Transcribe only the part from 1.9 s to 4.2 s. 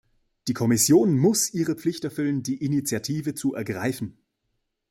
erfüllen, die Initiative zu ergreifen.